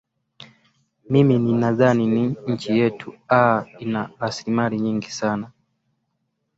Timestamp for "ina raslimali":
3.79-4.79